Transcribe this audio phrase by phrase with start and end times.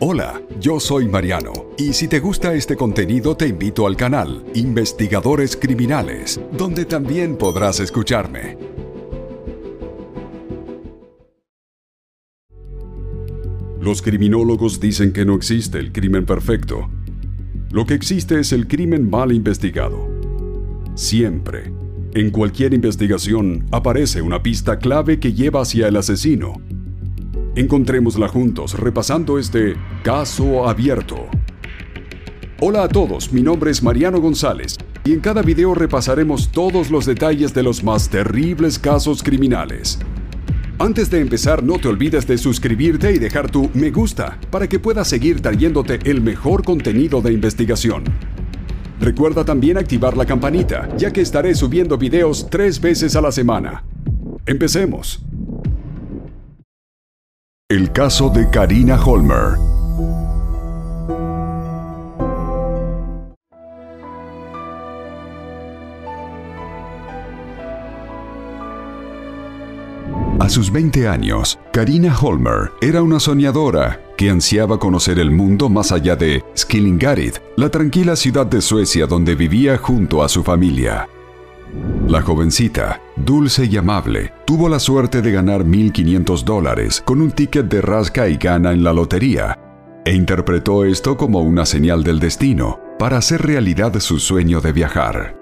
[0.00, 5.56] Hola, yo soy Mariano y si te gusta este contenido te invito al canal Investigadores
[5.56, 8.56] Criminales, donde también podrás escucharme.
[13.80, 16.88] Los criminólogos dicen que no existe el crimen perfecto.
[17.72, 20.08] Lo que existe es el crimen mal investigado.
[20.94, 21.72] Siempre,
[22.14, 26.62] en cualquier investigación, aparece una pista clave que lleva hacia el asesino
[27.58, 31.26] Encontrémosla juntos repasando este caso abierto.
[32.60, 37.04] Hola a todos, mi nombre es Mariano González y en cada video repasaremos todos los
[37.04, 39.98] detalles de los más terribles casos criminales.
[40.78, 44.78] Antes de empezar, no te olvides de suscribirte y dejar tu me gusta para que
[44.78, 48.04] puedas seguir trayéndote el mejor contenido de investigación.
[49.00, 53.82] Recuerda también activar la campanita, ya que estaré subiendo videos tres veces a la semana.
[54.46, 55.27] Empecemos.
[57.70, 59.58] El caso de Karina Holmer.
[70.40, 75.92] A sus 20 años, Karina Holmer era una soñadora que ansiaba conocer el mundo más
[75.92, 81.06] allá de Skillingarid, la tranquila ciudad de Suecia donde vivía junto a su familia.
[82.08, 87.66] La jovencita, dulce y amable, tuvo la suerte de ganar 1.500 dólares con un ticket
[87.68, 89.58] de rasca y gana en la lotería,
[90.06, 95.36] e interpretó esto como una señal del destino para hacer realidad su sueño de viajar.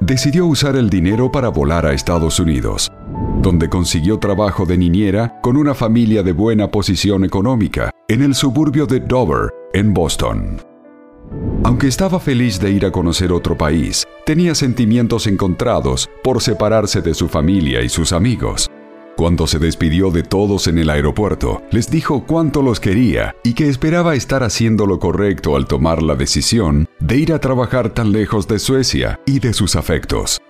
[0.00, 2.92] Decidió usar el dinero para volar a Estados Unidos,
[3.40, 8.84] donde consiguió trabajo de niñera con una familia de buena posición económica en el suburbio
[8.84, 10.69] de Dover, en Boston.
[11.62, 17.12] Aunque estaba feliz de ir a conocer otro país, tenía sentimientos encontrados por separarse de
[17.12, 18.70] su familia y sus amigos.
[19.16, 23.68] Cuando se despidió de todos en el aeropuerto, les dijo cuánto los quería y que
[23.68, 28.48] esperaba estar haciendo lo correcto al tomar la decisión de ir a trabajar tan lejos
[28.48, 30.40] de Suecia y de sus afectos.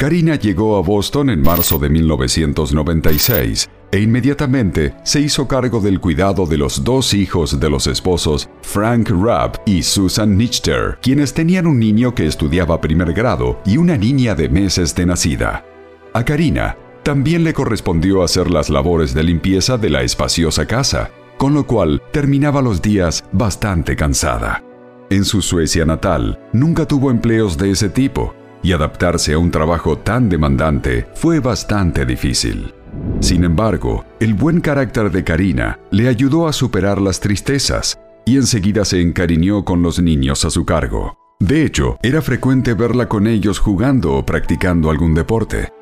[0.00, 6.46] Karina llegó a Boston en marzo de 1996 e inmediatamente se hizo cargo del cuidado
[6.46, 11.78] de los dos hijos de los esposos Frank Rapp y Susan Nichter, quienes tenían un
[11.78, 15.66] niño que estudiaba primer grado y una niña de meses de nacida.
[16.14, 21.52] A Karina también le correspondió hacer las labores de limpieza de la espaciosa casa, con
[21.52, 24.64] lo cual terminaba los días bastante cansada.
[25.10, 29.98] En su Suecia natal, nunca tuvo empleos de ese tipo y adaptarse a un trabajo
[29.98, 32.74] tan demandante fue bastante difícil.
[33.20, 38.84] Sin embargo, el buen carácter de Karina le ayudó a superar las tristezas y enseguida
[38.84, 41.16] se encariñó con los niños a su cargo.
[41.38, 45.72] De hecho, era frecuente verla con ellos jugando o practicando algún deporte,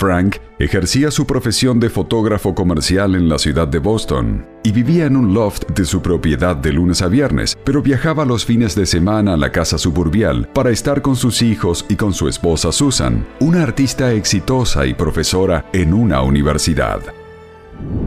[0.00, 5.14] Frank ejercía su profesión de fotógrafo comercial en la ciudad de Boston y vivía en
[5.14, 9.34] un loft de su propiedad de lunes a viernes, pero viajaba los fines de semana
[9.34, 13.62] a la casa suburbial para estar con sus hijos y con su esposa Susan, una
[13.62, 17.00] artista exitosa y profesora en una universidad.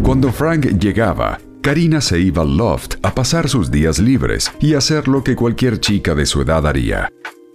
[0.01, 5.07] Cuando Frank llegaba, Karina se iba al loft a pasar sus días libres y hacer
[5.07, 7.13] lo que cualquier chica de su edad haría,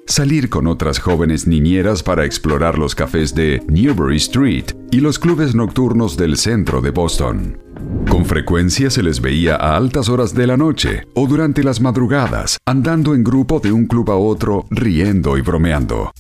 [0.08, 5.54] salir con otras jóvenes niñeras para explorar los cafés de Newbury Street y los clubes
[5.54, 7.58] nocturnos del centro de Boston.
[8.10, 12.58] Con frecuencia se les veía a altas horas de la noche o durante las madrugadas,
[12.66, 16.10] andando en grupo de un club a otro, riendo y bromeando.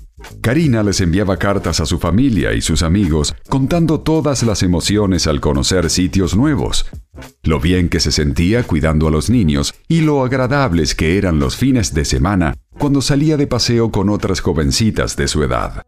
[0.42, 5.40] Karina les enviaba cartas a su familia y sus amigos contando todas las emociones al
[5.40, 6.86] conocer sitios nuevos,
[7.44, 11.56] lo bien que se sentía cuidando a los niños y lo agradables que eran los
[11.56, 15.82] fines de semana cuando salía de paseo con otras jovencitas de su edad.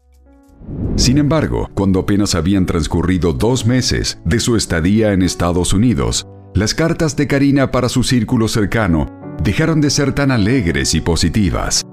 [0.95, 6.75] Sin embargo, cuando apenas habían transcurrido dos meses de su estadía en Estados Unidos, las
[6.75, 9.09] cartas de Karina para su círculo cercano
[9.43, 11.83] dejaron de ser tan alegres y positivas.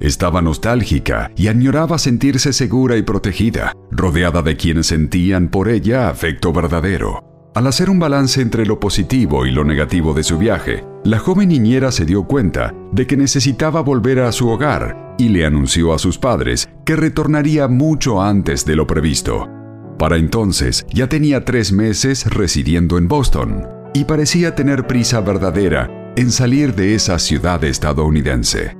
[0.00, 6.52] Estaba nostálgica y añoraba sentirse segura y protegida, rodeada de quienes sentían por ella afecto
[6.52, 7.25] verdadero.
[7.56, 11.48] Al hacer un balance entre lo positivo y lo negativo de su viaje, la joven
[11.48, 15.98] niñera se dio cuenta de que necesitaba volver a su hogar y le anunció a
[15.98, 19.48] sus padres que retornaría mucho antes de lo previsto.
[19.98, 26.32] Para entonces ya tenía tres meses residiendo en Boston y parecía tener prisa verdadera en
[26.32, 28.76] salir de esa ciudad estadounidense.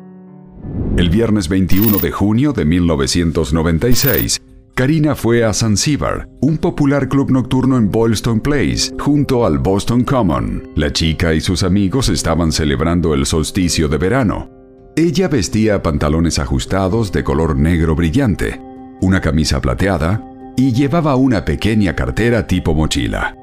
[0.99, 4.43] El viernes 21 de junio de 1996,
[4.77, 10.69] Karina fue a Zanzíbar, un popular club nocturno en Boylston Place, junto al Boston Common.
[10.75, 14.51] La chica y sus amigos estaban celebrando el solsticio de verano.
[14.95, 18.61] Ella vestía pantalones ajustados de color negro brillante,
[19.01, 20.23] una camisa plateada
[20.59, 23.35] y llevaba una pequeña cartera tipo mochila.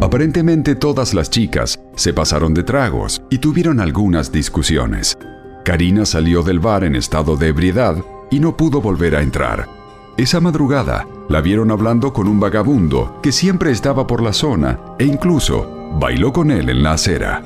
[0.00, 5.16] Aparentemente todas las chicas se pasaron de tragos y tuvieron algunas discusiones.
[5.64, 7.94] Karina salió del bar en estado de ebriedad
[8.32, 9.81] y no pudo volver a entrar.
[10.18, 15.04] Esa madrugada la vieron hablando con un vagabundo que siempre estaba por la zona e
[15.04, 17.42] incluso bailó con él en la acera.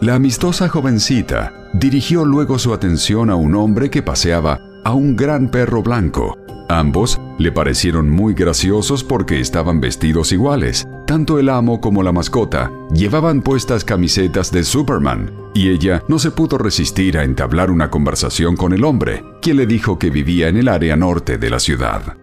[0.00, 5.48] La amistosa jovencita dirigió luego su atención a un hombre que paseaba a un gran
[5.50, 6.36] perro blanco.
[6.68, 10.88] Ambos le parecieron muy graciosos porque estaban vestidos iguales.
[11.10, 16.30] Tanto el amo como la mascota llevaban puestas camisetas de Superman y ella no se
[16.30, 20.56] pudo resistir a entablar una conversación con el hombre, quien le dijo que vivía en
[20.56, 22.16] el área norte de la ciudad.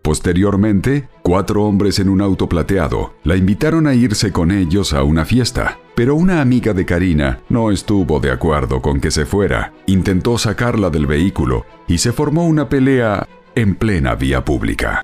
[0.00, 5.24] Posteriormente, cuatro hombres en un auto plateado la invitaron a irse con ellos a una
[5.24, 10.38] fiesta, pero una amiga de Karina no estuvo de acuerdo con que se fuera, intentó
[10.38, 15.02] sacarla del vehículo y se formó una pelea en plena vía pública.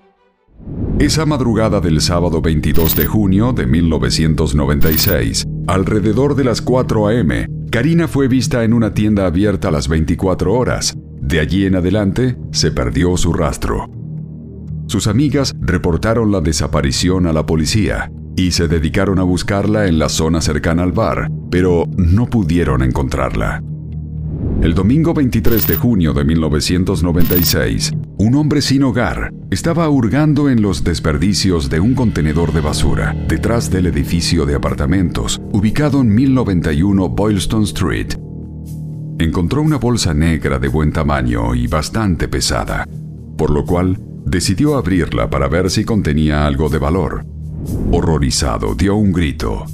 [0.98, 8.06] Esa madrugada del sábado 22 de junio de 1996, alrededor de las 4 a.m., Karina
[8.06, 10.96] fue vista en una tienda abierta a las 24 horas.
[11.20, 13.90] De allí en adelante, se perdió su rastro.
[14.86, 20.08] Sus amigas reportaron la desaparición a la policía y se dedicaron a buscarla en la
[20.08, 23.62] zona cercana al bar, pero no pudieron encontrarla.
[24.62, 30.84] El domingo 23 de junio de 1996, un hombre sin hogar estaba hurgando en los
[30.84, 37.64] desperdicios de un contenedor de basura detrás del edificio de apartamentos ubicado en 1091 Boylston
[37.64, 38.14] Street.
[39.18, 42.86] Encontró una bolsa negra de buen tamaño y bastante pesada,
[43.36, 47.26] por lo cual decidió abrirla para ver si contenía algo de valor.
[47.90, 49.64] Horrorizado, dio un grito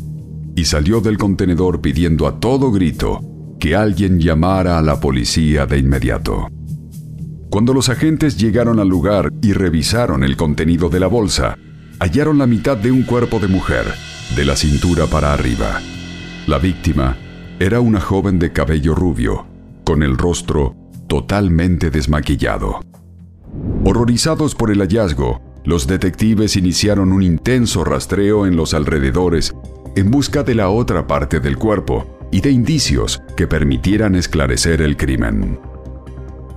[0.57, 3.21] y salió del contenedor pidiendo a todo grito
[3.59, 6.49] que alguien llamara a la policía de inmediato.
[7.51, 11.59] Cuando los agentes llegaron al lugar y revisaron el contenido de la bolsa,
[11.99, 13.87] hallaron la mitad de un cuerpo de mujer,
[14.37, 15.81] de la cintura para arriba.
[16.47, 17.17] La víctima
[17.59, 19.47] era una joven de cabello rubio,
[19.83, 20.77] con el rostro
[21.09, 22.83] totalmente desmaquillado.
[23.85, 29.53] Horrorizados por el hallazgo, los detectives iniciaron un intenso rastreo en los alrededores
[29.97, 34.97] en busca de la otra parte del cuerpo y de indicios que permitieran esclarecer el
[34.97, 35.59] crimen.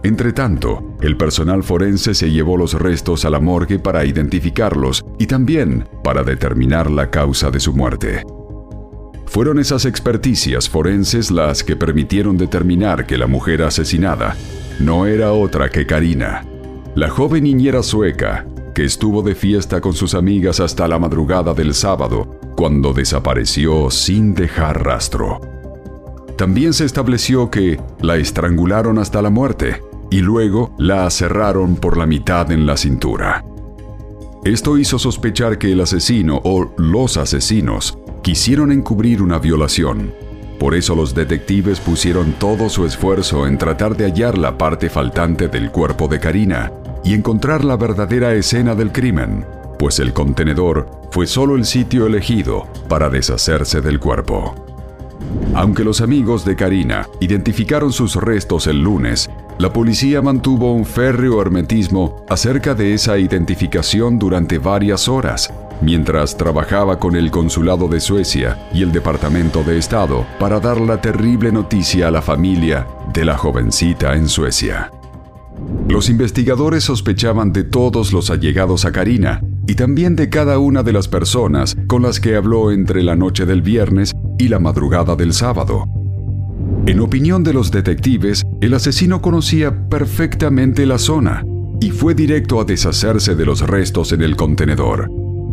[0.04, 5.88] Entretanto, el personal forense se llevó los restos a la morgue para identificarlos y también
[6.04, 8.22] para determinar la causa de su muerte.
[9.26, 14.36] Fueron esas experticias forenses las que permitieron determinar que la mujer asesinada
[14.78, 16.46] no era otra que Karina,
[16.96, 18.46] la joven niñera sueca
[18.76, 24.34] que estuvo de fiesta con sus amigas hasta la madrugada del sábado, cuando desapareció sin
[24.34, 25.40] dejar rastro.
[26.38, 29.80] También se estableció que la estrangularon hasta la muerte
[30.14, 33.44] y luego la aserraron por la mitad en la cintura.
[34.44, 40.14] Esto hizo sospechar que el asesino o los asesinos quisieron encubrir una violación.
[40.60, 45.48] Por eso los detectives pusieron todo su esfuerzo en tratar de hallar la parte faltante
[45.48, 46.72] del cuerpo de Karina
[47.04, 49.48] y encontrar la verdadera escena del crimen,
[49.80, 54.54] pues el contenedor fue solo el sitio elegido para deshacerse del cuerpo.
[55.56, 59.30] Aunque los amigos de Karina identificaron sus restos el lunes,
[59.60, 67.00] la policía mantuvo un férreo hermetismo acerca de esa identificación durante varias horas, mientras trabajaba
[67.00, 72.08] con el Consulado de Suecia y el Departamento de Estado para dar la terrible noticia
[72.08, 74.92] a la familia de la jovencita en Suecia.
[75.88, 80.94] Los investigadores sospechaban de todos los allegados a Karina y también de cada una de
[80.94, 85.34] las personas con las que habló entre la noche del viernes y la madrugada del
[85.34, 85.86] sábado.
[86.86, 91.46] En opinión de los detectives, el asesino conocía perfectamente la zona
[91.80, 95.10] y fue directo a deshacerse de los restos en el contenedor.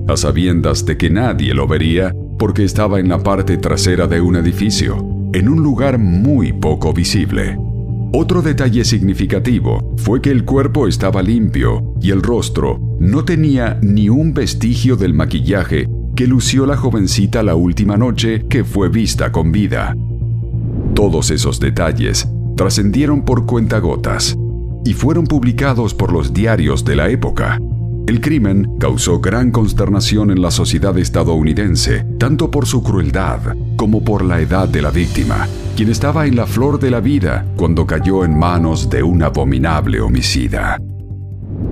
[0.09, 4.35] A sabiendas de que nadie lo vería, porque estaba en la parte trasera de un
[4.35, 4.97] edificio,
[5.33, 7.57] en un lugar muy poco visible.
[8.13, 14.09] Otro detalle significativo fue que el cuerpo estaba limpio y el rostro no tenía ni
[14.09, 19.53] un vestigio del maquillaje que lució la jovencita la última noche que fue vista con
[19.53, 19.95] vida.
[20.95, 24.37] Todos esos detalles trascendieron por cuentagotas
[24.85, 27.59] y fueron publicados por los diarios de la época.
[28.07, 33.41] El crimen causó gran consternación en la sociedad estadounidense, tanto por su crueldad
[33.77, 37.47] como por la edad de la víctima, quien estaba en la flor de la vida
[37.57, 40.79] cuando cayó en manos de un abominable homicida.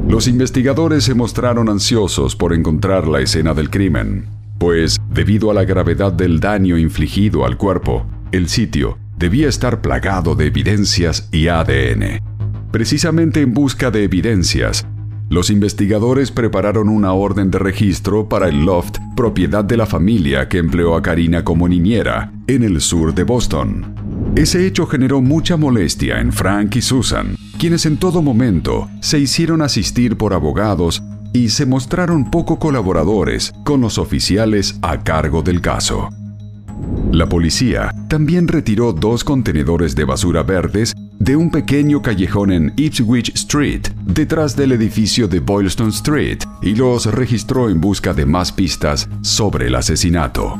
[0.06, 4.26] Los investigadores se mostraron ansiosos por encontrar la escena del crimen,
[4.58, 10.34] pues, debido a la gravedad del daño infligido al cuerpo, el sitio debía estar plagado
[10.34, 12.20] de evidencias y ADN.
[12.70, 14.86] Precisamente en busca de evidencias,
[15.30, 20.58] los investigadores prepararon una orden de registro para el loft, propiedad de la familia que
[20.58, 23.94] empleó a Karina como niñera, en el sur de Boston.
[24.36, 29.60] Ese hecho generó mucha molestia en Frank y Susan, quienes en todo momento se hicieron
[29.60, 31.02] asistir por abogados
[31.34, 36.08] y se mostraron poco colaboradores con los oficiales a cargo del caso.
[37.12, 43.34] La policía también retiró dos contenedores de basura verdes de un pequeño callejón en Ipswich
[43.34, 49.08] Street, detrás del edificio de Boylston Street, y los registró en busca de más pistas
[49.22, 50.58] sobre el asesinato.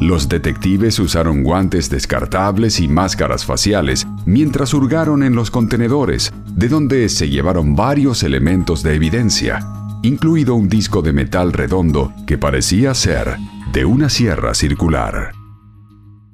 [0.00, 7.08] Los detectives usaron guantes descartables y máscaras faciales mientras hurgaron en los contenedores, de donde
[7.10, 9.60] se llevaron varios elementos de evidencia,
[10.02, 13.36] incluido un disco de metal redondo que parecía ser
[13.72, 15.39] de una sierra circular.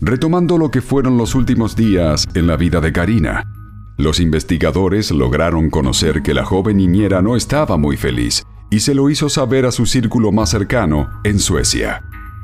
[0.00, 3.50] Retomando lo que fueron los últimos días en la vida de Karina,
[3.96, 9.08] los investigadores lograron conocer que la joven niñera no estaba muy feliz y se lo
[9.08, 12.02] hizo saber a su círculo más cercano en Suecia.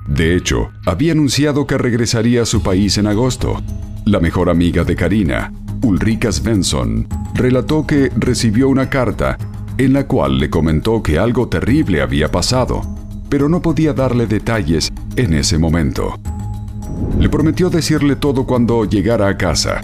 [0.09, 3.61] De hecho, había anunciado que regresaría a su país en agosto.
[4.07, 9.37] La mejor amiga de Karina, Ulrika Svensson, relató que recibió una carta
[9.77, 12.81] en la cual le comentó que algo terrible había pasado,
[13.29, 16.19] pero no podía darle detalles en ese momento.
[17.19, 19.83] Le prometió decirle todo cuando llegara a casa,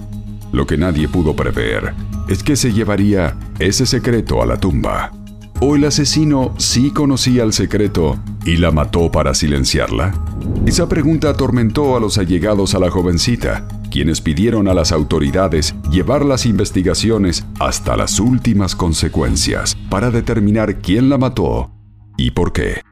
[0.52, 1.94] lo que nadie pudo prever
[2.28, 5.12] es que se llevaría ese secreto a la tumba.
[5.60, 10.14] ¿O el asesino sí conocía el secreto y la mató para silenciarla?
[10.66, 16.24] Esa pregunta atormentó a los allegados a la jovencita, quienes pidieron a las autoridades llevar
[16.24, 21.70] las investigaciones hasta las últimas consecuencias para determinar quién la mató
[22.16, 22.87] y por qué.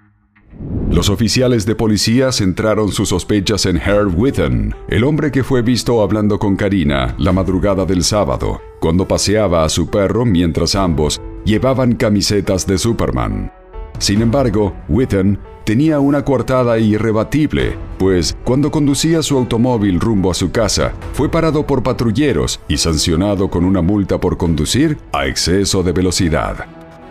[0.97, 6.01] Los oficiales de policía centraron sus sospechas en Herb Witten, el hombre que fue visto
[6.01, 11.97] hablando con Karina la madrugada del sábado, cuando paseaba a su perro mientras ambos llevaban
[11.97, 13.53] camisetas de Superman.
[13.99, 20.51] Sin embargo, Witten tenía una coartada irrebatible, pues cuando conducía su automóvil rumbo a su
[20.51, 25.93] casa, fue parado por patrulleros y sancionado con una multa por conducir a exceso de
[25.93, 26.65] velocidad.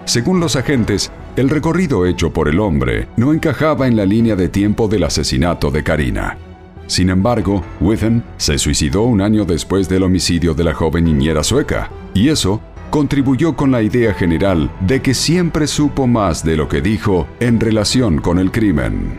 [0.06, 4.48] Según los agentes, el recorrido hecho por el hombre no encajaba en la línea de
[4.48, 6.38] tiempo del asesinato de Karina.
[6.88, 11.90] Sin embargo, Withen se suicidó un año después del homicidio de la joven niñera sueca,
[12.14, 16.82] y eso contribuyó con la idea general de que siempre supo más de lo que
[16.82, 19.18] dijo en relación con el crimen.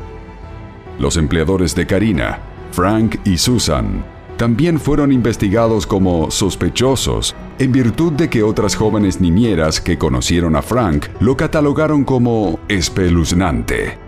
[0.99, 2.39] Los empleadores de Karina,
[2.73, 4.05] Frank y Susan,
[4.39, 10.63] también fueron investigados como sospechosos en virtud de que otras jóvenes niñeras que conocieron a
[10.63, 13.99] Frank lo catalogaron como espeluznante.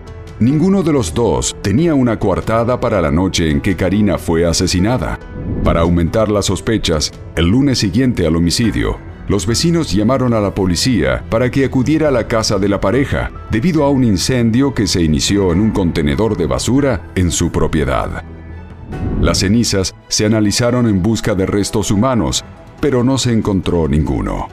[0.41, 5.19] Ninguno de los dos tenía una coartada para la noche en que Karina fue asesinada.
[5.65, 11.25] Para aumentar las sospechas, el lunes siguiente al homicidio, los vecinos llamaron a la policía
[11.29, 15.03] para que acudiera a la casa de la pareja debido a un incendio que se
[15.03, 18.25] inició en un contenedor de basura en su propiedad.
[19.21, 22.45] Las cenizas se analizaron en busca de restos humanos,
[22.81, 24.49] pero no se encontró ninguno.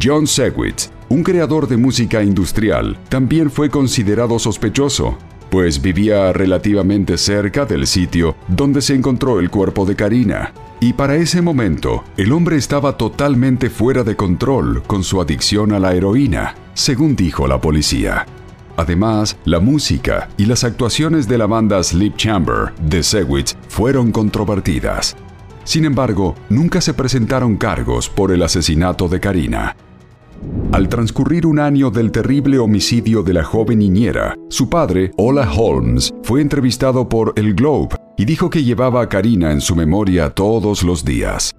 [0.00, 5.18] John Segwitz, un creador de música industrial, también fue considerado sospechoso,
[5.50, 10.52] pues vivía relativamente cerca del sitio donde se encontró el cuerpo de Karina.
[10.78, 15.78] Y para ese momento, el hombre estaba totalmente fuera de control con su adicción a
[15.78, 18.26] la heroína, según dijo la policía.
[18.76, 25.16] Además, la música y las actuaciones de la banda Sleep Chamber de Segwitz fueron controvertidas.
[25.70, 29.76] Sin embargo, nunca se presentaron cargos por el asesinato de Karina.
[30.72, 36.12] Al transcurrir un año del terrible homicidio de la joven niñera, su padre, Ola Holmes,
[36.24, 40.82] fue entrevistado por El Globe y dijo que llevaba a Karina en su memoria todos
[40.82, 41.52] los días.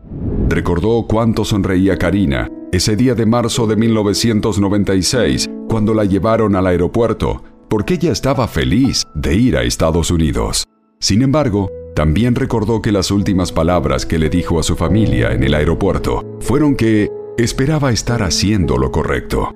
[0.50, 7.44] Recordó cuánto sonreía Karina ese día de marzo de 1996, cuando la llevaron al aeropuerto,
[7.70, 10.66] porque ella estaba feliz de ir a Estados Unidos.
[11.00, 15.44] Sin embargo, también recordó que las últimas palabras que le dijo a su familia en
[15.44, 19.54] el aeropuerto fueron que esperaba estar haciendo lo correcto.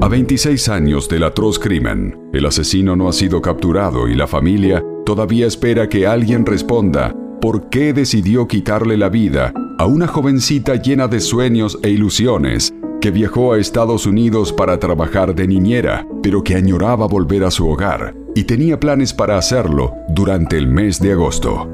[0.00, 4.84] A 26 años del atroz crimen, el asesino no ha sido capturado y la familia
[5.04, 11.08] todavía espera que alguien responda por qué decidió quitarle la vida a una jovencita llena
[11.08, 16.54] de sueños e ilusiones que viajó a Estados Unidos para trabajar de niñera, pero que
[16.54, 21.68] añoraba volver a su hogar y tenía planes para hacerlo durante el mes de agosto.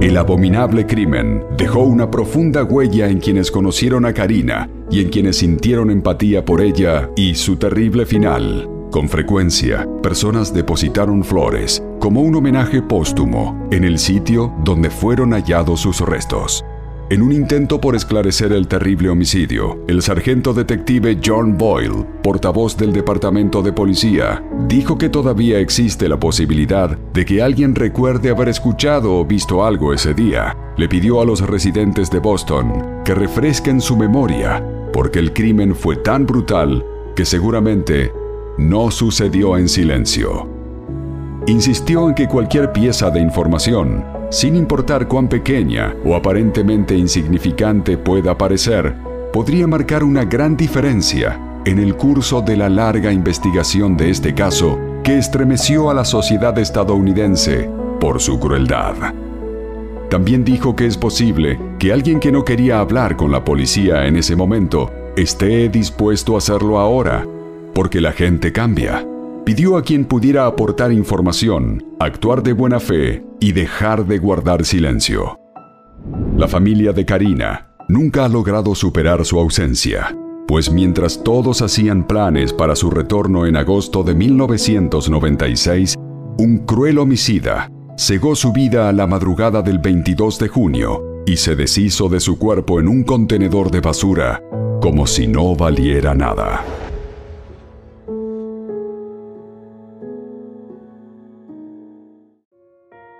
[0.00, 5.36] El abominable crimen dejó una profunda huella en quienes conocieron a Karina y en quienes
[5.36, 8.68] sintieron empatía por ella y su terrible final.
[8.90, 15.80] Con frecuencia, personas depositaron flores como un homenaje póstumo en el sitio donde fueron hallados
[15.80, 16.64] sus restos.
[17.10, 22.92] En un intento por esclarecer el terrible homicidio, el sargento detective John Boyle, portavoz del
[22.92, 29.18] Departamento de Policía, dijo que todavía existe la posibilidad de que alguien recuerde haber escuchado
[29.18, 30.56] o visto algo ese día.
[30.76, 35.96] Le pidió a los residentes de Boston que refresquen su memoria, porque el crimen fue
[35.96, 36.86] tan brutal
[37.16, 38.12] que seguramente
[38.56, 40.48] no sucedió en silencio.
[41.48, 48.38] Insistió en que cualquier pieza de información sin importar cuán pequeña o aparentemente insignificante pueda
[48.38, 48.94] parecer,
[49.32, 54.78] podría marcar una gran diferencia en el curso de la larga investigación de este caso
[55.02, 57.70] que estremeció a la sociedad estadounidense
[58.00, 58.94] por su crueldad.
[60.08, 64.16] También dijo que es posible que alguien que no quería hablar con la policía en
[64.16, 67.26] ese momento esté dispuesto a hacerlo ahora,
[67.74, 69.06] porque la gente cambia
[69.44, 75.38] pidió a quien pudiera aportar información, actuar de buena fe y dejar de guardar silencio.
[76.36, 80.16] La familia de Karina nunca ha logrado superar su ausencia,
[80.46, 85.96] pues mientras todos hacían planes para su retorno en agosto de 1996,
[86.38, 91.54] un cruel homicida cegó su vida a la madrugada del 22 de junio y se
[91.54, 94.40] deshizo de su cuerpo en un contenedor de basura
[94.80, 96.64] como si no valiera nada.